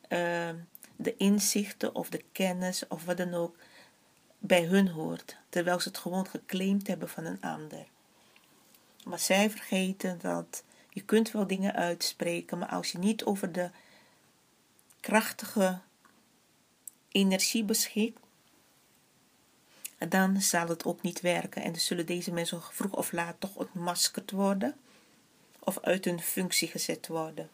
[0.08, 0.50] uh,
[0.96, 3.56] de inzichten of de kennis of wat dan ook
[4.38, 7.86] bij hun hoort, terwijl ze het gewoon geclaimd hebben van een ander.
[9.04, 13.70] Maar zij vergeten dat je kunt wel dingen uitspreken, maar als je niet over de
[15.00, 15.78] krachtige
[17.08, 18.20] energie beschikt,
[20.08, 21.62] dan zal het ook niet werken.
[21.62, 24.76] En dan zullen deze mensen vroeg of laat toch ontmaskerd worden
[25.64, 27.50] of uit hun functie gezet worden.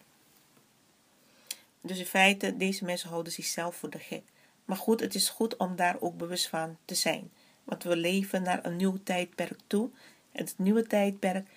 [1.81, 4.23] Dus in feite, deze mensen houden zichzelf voor de gek.
[4.65, 7.31] Maar goed, het is goed om daar ook bewust van te zijn.
[7.65, 9.91] Want we leven naar een nieuw tijdperk toe.
[10.33, 11.49] En het nieuwe tijdperk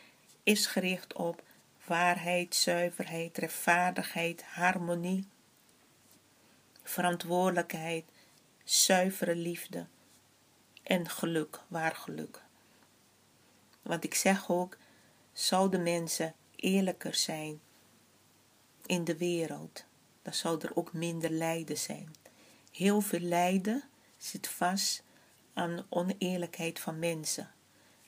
[0.44, 1.44] is gericht op
[1.86, 5.28] waarheid, zuiverheid, rechtvaardigheid, harmonie,
[6.84, 8.04] verantwoordelijkheid,
[8.64, 9.86] zuivere liefde
[10.84, 12.42] en geluk, waar geluk.
[13.82, 14.78] Want ik zeg ook,
[15.34, 17.62] zouden mensen eerlijker zijn
[18.86, 19.86] in de wereld,
[20.22, 22.12] dan zou er ook minder lijden zijn.
[22.72, 23.84] Heel veel lijden
[24.18, 25.04] zit vast
[25.54, 27.52] aan oneerlijkheid van mensen,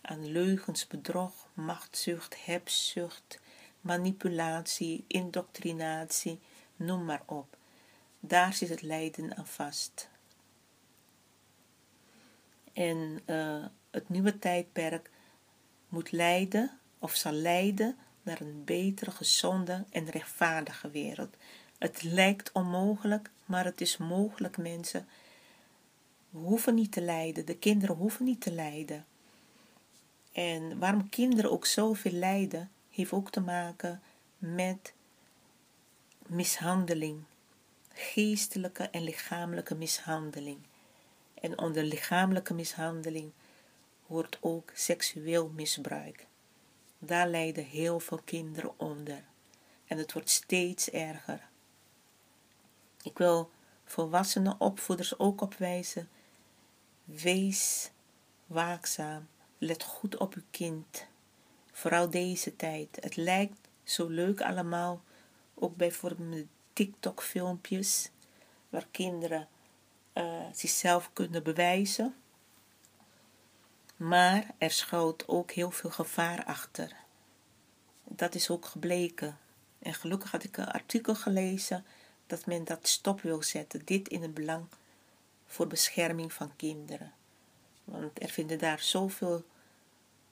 [0.01, 3.39] aan leugens, bedrog, machtzucht, hebzucht,
[3.81, 6.39] manipulatie, indoctrinatie,
[6.75, 7.57] noem maar op.
[8.19, 10.09] Daar zit het lijden aan vast.
[12.73, 15.09] En uh, het nieuwe tijdperk
[15.89, 21.35] moet leiden of zal leiden naar een betere, gezonde en rechtvaardige wereld.
[21.77, 25.07] Het lijkt onmogelijk, maar het is mogelijk, mensen.
[26.31, 29.05] Hoeven niet te lijden, de kinderen hoeven niet te lijden.
[30.31, 34.01] En waarom kinderen ook zoveel lijden, heeft ook te maken
[34.37, 34.93] met
[36.27, 37.23] mishandeling,
[37.93, 40.59] geestelijke en lichamelijke mishandeling.
[41.33, 43.31] En onder lichamelijke mishandeling
[44.07, 46.25] hoort ook seksueel misbruik.
[47.05, 49.23] Daar lijden heel veel kinderen onder.
[49.85, 51.49] En het wordt steeds erger.
[53.01, 53.51] Ik wil
[53.85, 56.09] volwassenen opvoeders ook opwijzen.
[57.03, 57.91] Wees
[58.45, 59.27] waakzaam.
[59.57, 61.07] Let goed op uw kind.
[61.71, 62.97] Vooral deze tijd.
[63.01, 65.01] Het lijkt zo leuk allemaal.
[65.53, 68.09] Ook bijvoorbeeld TikTok-filmpjes.
[68.69, 69.47] Waar kinderen
[70.13, 72.15] uh, zichzelf kunnen bewijzen.
[73.95, 76.95] Maar er schuilt ook heel veel gevaar achter.
[78.03, 79.37] Dat is ook gebleken.
[79.79, 81.85] En gelukkig had ik een artikel gelezen
[82.27, 83.85] dat men dat stop wil zetten.
[83.85, 84.65] Dit in het belang
[85.45, 87.13] voor bescherming van kinderen.
[87.83, 89.45] Want er vinden daar zoveel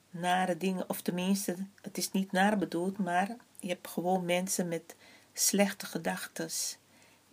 [0.09, 4.95] nare dingen, of tenminste, het is niet naar bedoeld, maar je hebt gewoon mensen met
[5.33, 6.49] slechte gedachten.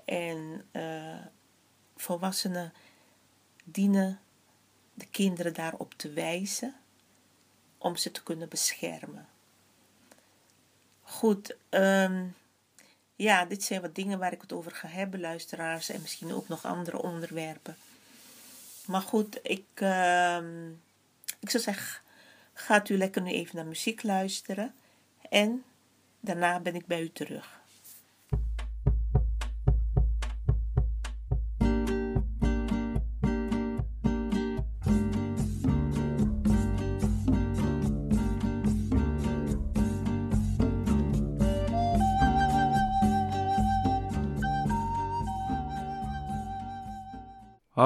[0.04, 1.26] En uh,
[1.96, 2.72] volwassenen
[3.64, 4.20] dienen
[4.98, 6.74] de kinderen daarop te wijzen
[7.78, 9.28] om ze te kunnen beschermen.
[11.02, 12.34] Goed, um,
[13.16, 16.48] ja, dit zijn wat dingen waar ik het over ga hebben, luisteraars, en misschien ook
[16.48, 17.76] nog andere onderwerpen.
[18.86, 20.38] Maar goed, ik, uh,
[21.40, 22.00] ik zou zeggen,
[22.52, 24.74] gaat u lekker nu even naar muziek luisteren
[25.30, 25.64] en
[26.20, 27.60] daarna ben ik bij u terug.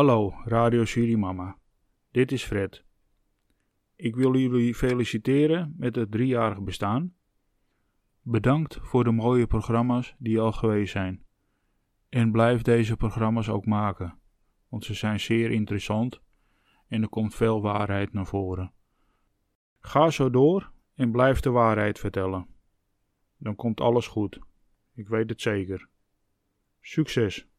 [0.02, 1.58] Hallo, Radio Surimama.
[2.10, 2.84] Dit is Fred.
[3.96, 7.14] Ik wil jullie feliciteren met het driejarige bestaan.
[8.22, 11.24] Bedankt voor de mooie programma's die al geweest zijn.
[12.08, 14.18] En blijf deze programma's ook maken,
[14.68, 16.20] want ze zijn zeer interessant
[16.88, 18.72] en er komt veel waarheid naar voren.
[19.78, 22.46] Ga zo door en blijf de waarheid vertellen.
[23.36, 24.38] Dan komt alles goed.
[24.94, 25.88] Ik weet het zeker.
[26.80, 27.51] Succes!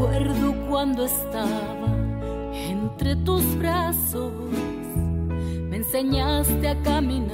[0.00, 1.94] Recuerdo cuando estaba
[2.52, 4.32] entre tus brazos,
[5.68, 7.29] me enseñaste a caminar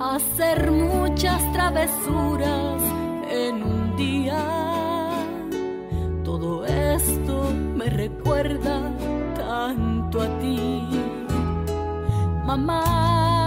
[0.00, 2.82] hacer muchas travesuras
[3.30, 4.42] en un día.
[6.24, 8.90] Todo esto me recuerda
[9.36, 10.82] tanto a ti,
[12.44, 13.37] mamá.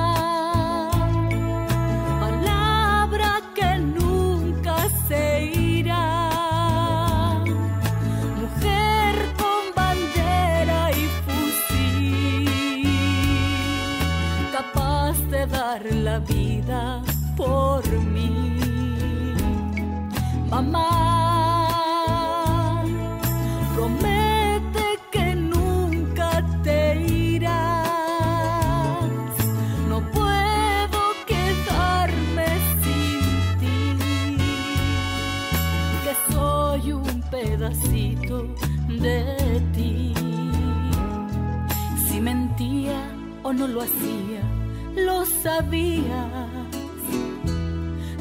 [15.79, 17.01] La vida
[17.37, 18.57] por mí.
[20.49, 20.83] Mamá,
[23.73, 27.53] promete que nunca te irás.
[29.87, 32.47] No puedo quedarme
[32.83, 33.21] sin
[33.59, 33.95] ti,
[36.03, 38.35] que soy un pedacito
[38.87, 40.13] de ti.
[42.07, 42.99] Si mentía
[43.43, 44.30] o no lo hacía,
[45.41, 46.29] sabías.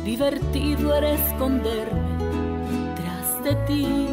[0.05, 2.01] Divertido era esconderme
[2.97, 4.09] tras de ti,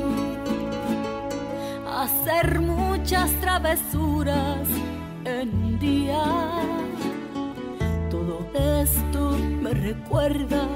[1.89, 4.67] hacer muchas travesuras
[5.23, 6.23] en día.
[8.11, 10.67] Todo esto me recuerda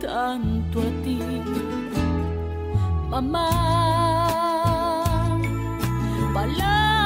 [0.00, 1.20] tanto a ti,
[3.10, 3.50] mamá.
[6.32, 7.03] Palabra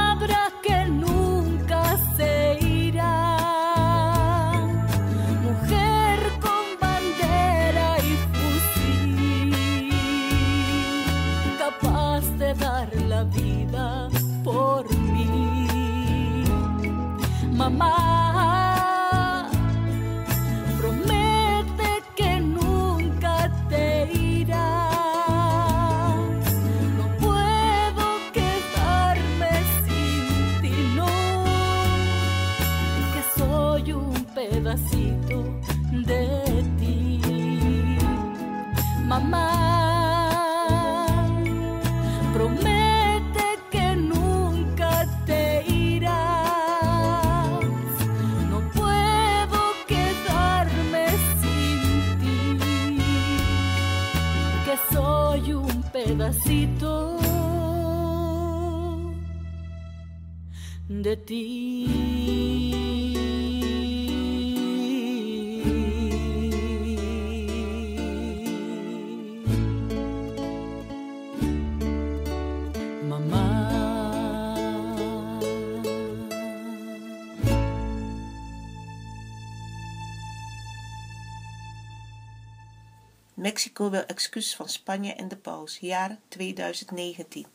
[83.78, 87.46] Mexico wil excuus van Spanje en de paus, jaar 2019.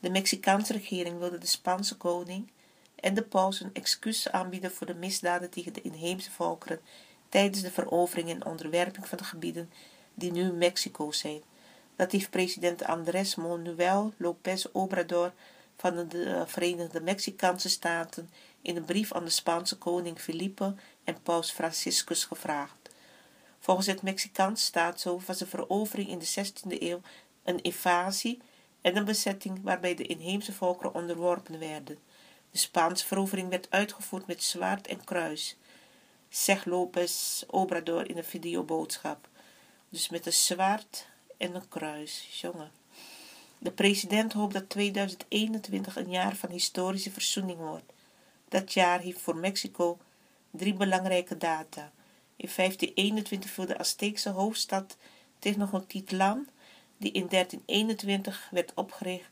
[0.00, 2.50] De Mexicaanse regering wilde de Spaanse koning
[2.94, 6.80] en de paus een excuus aanbieden voor de misdaden tegen de inheemse volkeren
[7.28, 9.70] tijdens de verovering en onderwerping van de gebieden
[10.14, 11.42] die nu Mexico zijn.
[11.96, 15.32] Dat heeft president Andrés Manuel López Obrador
[15.76, 18.30] van de eh, Verenigde Mexicaanse Staten
[18.62, 22.79] in een brief aan de Spaanse koning Felipe en paus Franciscus gevraagd.
[23.60, 27.00] Volgens het Mexicaanse staatshoofd was de verovering in de 16e eeuw
[27.44, 28.40] een invasie
[28.80, 31.98] en een bezetting waarbij de inheemse volkeren onderworpen werden.
[32.50, 35.56] De Spaanse verovering werd uitgevoerd met zwaard en kruis,
[36.28, 39.28] zegt López Obrador in een videoboodschap.
[39.88, 41.06] Dus met een zwaard
[41.36, 42.70] en een kruis, jongen.
[43.58, 47.92] De president hoopt dat 2021 een jaar van historische verzoening wordt.
[48.48, 49.98] Dat jaar heeft voor Mexico
[50.50, 51.92] drie belangrijke data.
[52.40, 54.96] In 1521 viel de Azteekse hoofdstad
[55.38, 56.48] Tenochtitlan,
[56.96, 59.30] die in 1321 werd opgericht,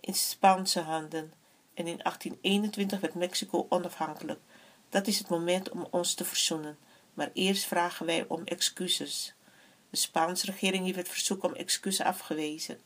[0.00, 1.32] in Spaanse handen.
[1.74, 4.40] En in 1821 werd Mexico onafhankelijk.
[4.88, 6.78] Dat is het moment om ons te verzoenen.
[7.14, 9.34] Maar eerst vragen wij om excuses.
[9.90, 12.80] De Spaanse regering heeft het verzoek om excuses afgewezen.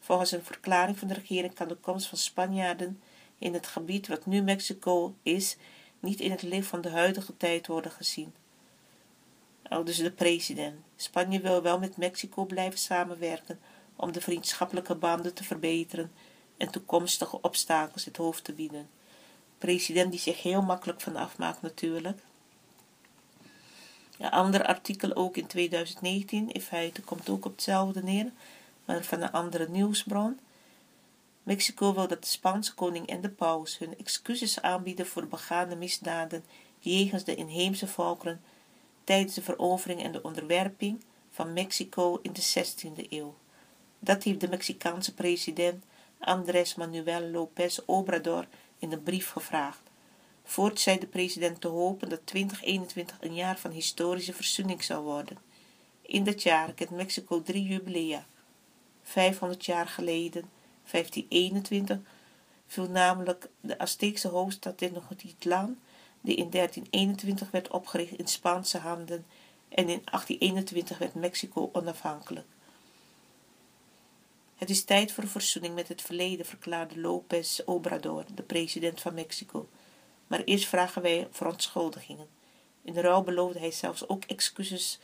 [0.00, 3.02] Volgens een verklaring van de regering kan de komst van Spanjaarden
[3.38, 5.56] in het gebied wat nu Mexico is,
[6.00, 8.34] niet in het licht van de huidige tijd worden gezien.
[9.70, 10.76] Aldus de president.
[10.96, 13.60] Spanje wil wel met Mexico blijven samenwerken
[13.96, 16.12] om de vriendschappelijke banden te verbeteren
[16.56, 18.88] en toekomstige obstakels het hoofd te bieden.
[19.58, 22.20] President die zich heel makkelijk van afmaakt natuurlijk.
[24.18, 28.32] Een ander artikel ook in 2019, in feite komt ook op hetzelfde neer,
[28.84, 30.38] maar van een andere nieuwsbron.
[31.42, 36.44] Mexico wil dat de Spaanse koning en de paus hun excuses aanbieden voor begane misdaden
[36.78, 38.40] jegens de inheemse volkeren
[39.04, 43.34] tijdens de verovering en de onderwerping van Mexico in de 16e eeuw.
[43.98, 45.84] Dat heeft de Mexicaanse president
[46.18, 48.46] Andrés Manuel López Obrador
[48.78, 49.82] in een brief gevraagd.
[50.44, 55.38] Voorts zei de president te hopen dat 2021 een jaar van historische verzoening zou worden.
[56.02, 58.26] In dat jaar kent Mexico drie jubilea.
[59.02, 60.50] 500 jaar geleden,
[60.90, 61.98] 1521,
[62.66, 65.78] viel namelijk de Azteekse hoofdstad Tenochtitlan,
[66.20, 69.26] die in 1321 werd opgericht in Spaanse handen
[69.68, 72.46] en in 1821 werd Mexico onafhankelijk.
[74.56, 79.68] Het is tijd voor verzoening met het verleden, verklaarde López Obrador, de president van Mexico.
[80.26, 82.28] Maar eerst vragen wij verontschuldigingen.
[82.82, 84.98] In ruil beloofde hij zelfs ook excuses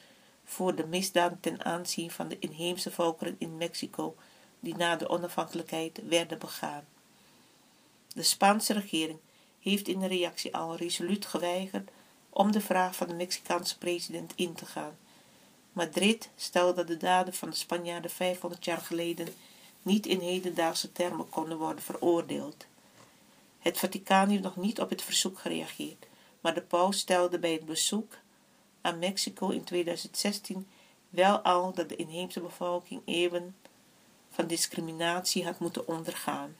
[0.44, 4.16] voor de misdaden ten aanzien van de inheemse volkeren in Mexico
[4.60, 6.84] die na de onafhankelijkheid werden begaan.
[8.08, 9.18] De Spaanse regering
[9.70, 11.90] heeft in de reactie al resoluut geweigerd
[12.30, 14.96] om de vraag van de Mexicaanse president in te gaan.
[15.72, 19.28] Madrid stelde dat de daden van de Spanjaarden 500 jaar geleden
[19.82, 22.66] niet in hedendaagse termen konden worden veroordeeld.
[23.58, 26.06] Het Vaticaan heeft nog niet op het verzoek gereageerd,
[26.40, 28.14] maar de paus stelde bij het bezoek
[28.80, 30.66] aan Mexico in 2016
[31.08, 33.56] wel al dat de inheemse bevolking eeuwen
[34.30, 36.56] van discriminatie had moeten ondergaan.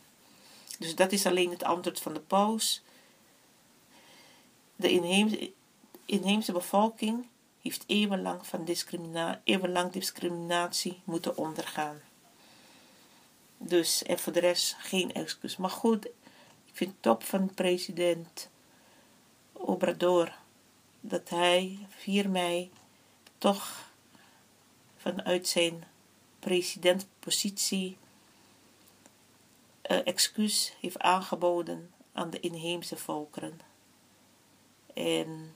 [0.78, 2.82] Dus dat is alleen het antwoord van de paus.
[4.77, 5.53] De inheemse,
[6.05, 7.27] inheemse bevolking
[7.62, 8.64] heeft eeuwenlang, van
[9.45, 12.01] eeuwenlang discriminatie moeten ondergaan.
[13.59, 15.57] Dus, en voor de rest geen excuus.
[15.57, 16.05] Maar goed,
[16.64, 18.49] ik vind top van president
[19.53, 20.33] Obrador
[21.01, 22.70] dat hij 4 mei
[23.39, 23.91] toch
[24.97, 25.85] vanuit zijn
[26.39, 27.97] presidentpositie
[29.91, 33.61] uh, excuus heeft aangeboden aan de inheemse volkeren.
[34.97, 35.55] En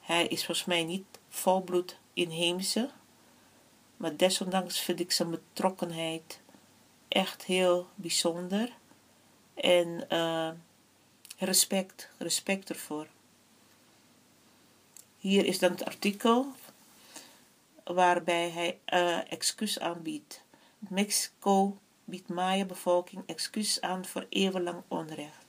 [0.00, 2.90] hij is volgens mij niet volbloed inheemse,
[3.96, 6.40] maar desondanks vind ik zijn betrokkenheid
[7.08, 8.72] echt heel bijzonder.
[9.54, 10.50] En uh,
[11.38, 13.06] respect, respect ervoor.
[15.18, 16.52] Hier is dan het artikel
[17.84, 20.42] waarbij hij uh, excuus aanbiedt.
[20.78, 25.44] Mexico biedt Maya-bevolking excuus aan voor eeuwenlang onrecht.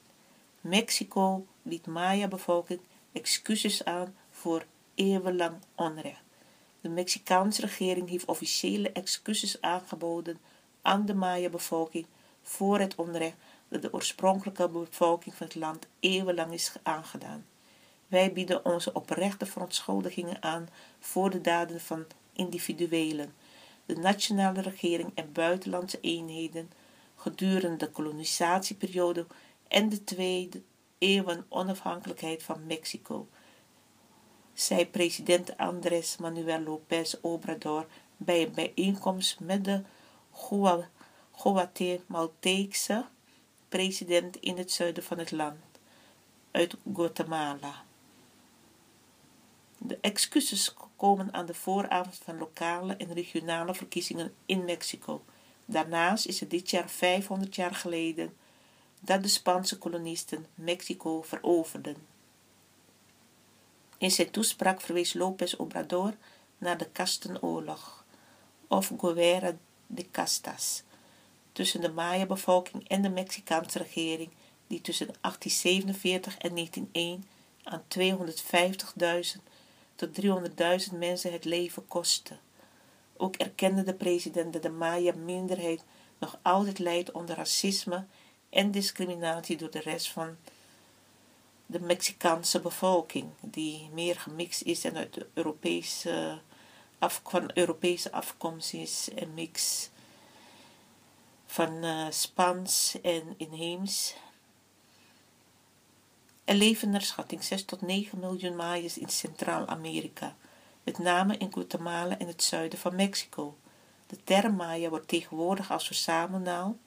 [0.61, 2.80] Mexico biedt Maya-bevolking
[3.16, 6.24] excuses aan voor eeuwenlang onrecht.
[6.82, 10.39] De Mexicaanse regering heeft officiële excuses aangeboden
[10.82, 12.05] aan de Maya-bevolking
[12.41, 13.36] voor het onrecht
[13.68, 17.45] dat de oorspronkelijke bevolking van het land eeuwenlang is aangedaan.
[18.07, 23.34] Wij bieden onze oprechte verontschuldigingen aan voor de daden van individuelen,
[23.86, 26.72] de nationale regering en buitenlandse eenheden
[27.16, 29.26] gedurende de kolonisatieperiode
[29.68, 30.61] en de tweede
[30.98, 33.28] eeuwen onafhankelijkheid van Mexico,
[34.54, 37.88] zei president Andrés Manuel López Obrador
[38.18, 39.84] bij een bijeenkomst met de
[41.32, 43.06] Guatemalteekse
[43.70, 45.60] president in het zuiden van het land,
[46.52, 47.84] uit Guatemala.
[49.78, 55.24] De excuses komen aan de vooravond van lokale en regionale verkiezingen in Mexico.
[55.66, 58.38] Daarnaast is het dit jaar 500 jaar geleden
[59.06, 61.95] dat de Spaanse kolonisten Mexico veroverden.
[63.97, 66.14] In zijn toespraak verwees López Obrador
[66.58, 68.06] naar de kastenoorlog,
[68.68, 69.56] of Guerra
[69.88, 70.84] de Castas,
[71.51, 74.30] tussen de Maya-bevolking en de Mexicaanse regering,
[74.68, 77.26] die tussen 1847 en 1901
[77.64, 77.84] aan
[79.38, 79.41] 250.000
[79.95, 80.22] tot
[80.91, 82.38] 300.000 mensen het leven kostte.
[83.18, 85.84] Ook erkende de president dat de Maya-minderheid
[86.20, 88.06] nog altijd lijdt onder racisme
[88.56, 90.38] en discriminatie door de rest van
[91.66, 96.39] de Mexicaanse bevolking, die meer gemixt is en uit Europese,
[96.99, 99.89] af, van Europese afkomst is en mix
[101.45, 104.16] van uh, Spaans en inheems.
[106.43, 110.36] Er leven naar schatting 6 tot 9 miljoen Mayas in Centraal-Amerika,
[110.84, 113.58] met name in Guatemala en het zuiden van Mexico.
[114.08, 116.80] De term Maya wordt tegenwoordig als verzamelnaam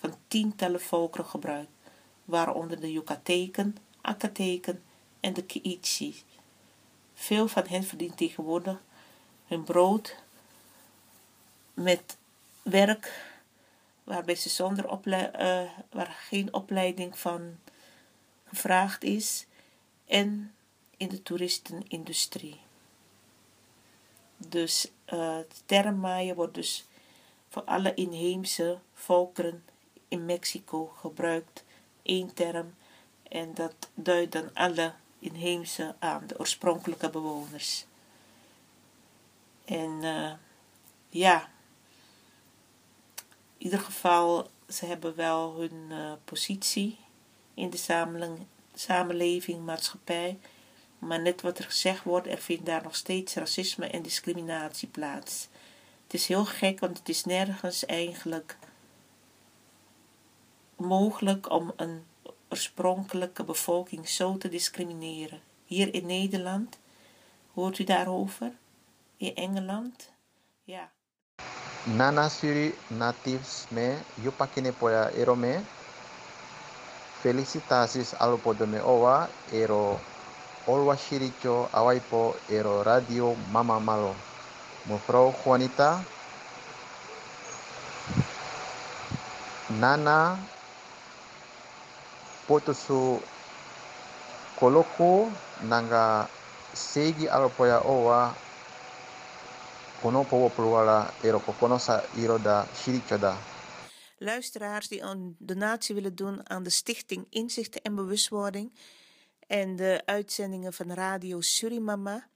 [0.00, 1.70] van tientallen volkeren gebruikt,
[2.24, 4.82] waaronder de Yucateken, Acateken
[5.20, 6.22] en de Kiichi.
[7.14, 8.82] Veel van hen verdienen tegenwoordig
[9.46, 10.16] hun brood
[11.74, 12.16] met
[12.62, 13.28] werk
[14.04, 17.58] waarbij ze zonder opleiding, uh, waar geen opleiding van
[18.44, 19.46] gevraagd is
[20.06, 20.54] en
[20.96, 22.60] in de toeristenindustrie.
[24.36, 26.84] Dus uh, de wordt dus
[27.48, 29.64] voor alle inheemse volkeren
[30.10, 31.64] in Mexico gebruikt.
[32.02, 32.74] één term
[33.28, 37.84] en dat duidt dan alle inheemse aan, de oorspronkelijke bewoners.
[39.64, 40.32] En uh,
[41.08, 41.50] ja,
[43.58, 46.98] in ieder geval, ze hebben wel hun uh, positie
[47.54, 50.38] in de samenleving, samenleving, maatschappij.
[50.98, 55.48] Maar net wat er gezegd wordt, er vindt daar nog steeds racisme en discriminatie plaats.
[56.02, 58.56] Het is heel gek, want het is nergens eigenlijk
[60.80, 62.04] mogelijk om een
[62.48, 65.40] oorspronkelijke bevolking zo te discrimineren.
[65.64, 66.78] Hier in Nederland,
[67.54, 68.52] hoort u daarover?
[69.16, 70.10] In Engeland?
[70.64, 70.90] Ja.
[71.84, 75.60] Nana Suri natives me, yupakine poya erome,
[77.20, 80.00] felicitaties al podome owa ero
[80.66, 84.14] Olwa Shiricho Awaipo Ero Radio Mama Malo.
[84.84, 86.04] Mevrouw Juanita.
[89.80, 90.36] Nana
[95.62, 96.28] Nanga
[96.74, 98.34] Segi Alopoya Owa
[100.02, 103.36] Kono Powo Pluwala Ero Kokonosa Iro da Shiricho da.
[104.18, 108.72] Luisteraars die een donatie willen doen aan de Stichting Inzichten en Bewustwording
[109.46, 112.28] en de uitzendingen van Radio Surimama